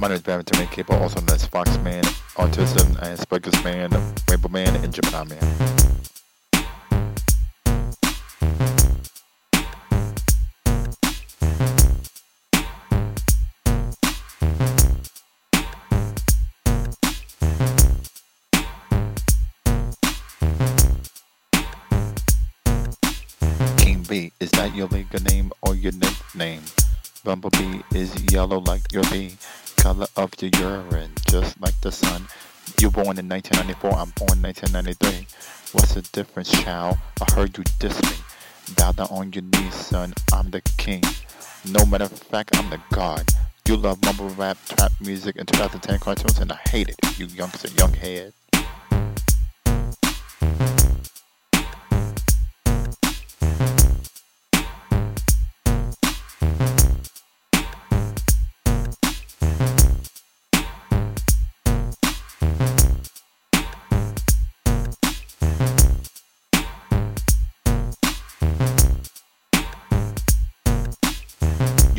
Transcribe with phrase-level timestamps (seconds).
[0.00, 2.02] My name is Barrington Caple, also known as Foxman,
[2.36, 3.90] Autism, Asperger's Man,
[4.30, 5.56] Rainbow Man, and Gemini Man.
[24.40, 26.62] Is that your legal name or your nickname?
[27.22, 29.36] Bumblebee is yellow like your bee,
[29.80, 32.26] color of your urine, just like the sun.
[32.78, 35.26] You born in 1994, I'm born in 1993.
[35.72, 36.98] What's the difference, child?
[37.20, 38.16] I heard you diss me.
[38.76, 40.12] Bow down on your knees, son.
[40.34, 41.02] I'm the king.
[41.64, 43.24] No matter of fact, I'm the god.
[43.66, 47.68] You love mumble rap, trap music, and 2010 cartoons, and I hate it, you youngster,
[47.78, 48.34] young head.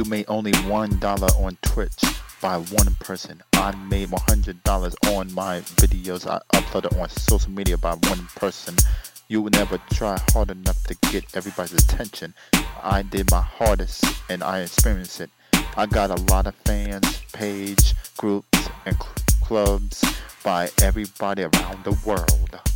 [0.00, 2.02] You made only one dollar on Twitch
[2.40, 3.42] by one person.
[3.52, 8.26] I made one hundred dollars on my videos I uploaded on social media by one
[8.34, 8.76] person.
[9.28, 12.32] You would never try hard enough to get everybody's attention.
[12.82, 15.28] I did my hardest and I experienced it.
[15.76, 20.02] I got a lot of fans, page, groups, and cl- clubs
[20.42, 22.69] by everybody around the world.